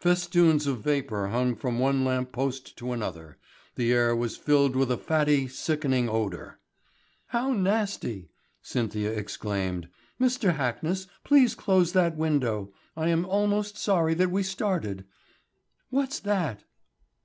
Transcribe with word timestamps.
Festoons 0.00 0.66
of 0.66 0.80
vapour 0.80 1.28
hung 1.28 1.54
from 1.54 1.78
one 1.78 2.04
lamp 2.04 2.32
post 2.32 2.76
to 2.76 2.90
another, 2.90 3.38
the 3.76 3.92
air 3.92 4.16
was 4.16 4.36
filled 4.36 4.74
with 4.74 4.90
a 4.90 4.96
fatty 4.96 5.46
sickening 5.46 6.08
odour. 6.08 6.58
"How 7.28 7.52
nasty," 7.52 8.28
Cynthia 8.62 9.12
exclaimed. 9.12 9.88
"Mr. 10.20 10.56
Hackness, 10.56 11.06
please 11.22 11.54
close 11.54 11.92
that 11.92 12.16
window. 12.16 12.72
I 12.96 13.10
am 13.10 13.24
almost 13.26 13.78
sorry 13.78 14.14
that 14.14 14.32
we 14.32 14.42
started. 14.42 15.04
What's 15.90 16.18
that?" 16.18 16.64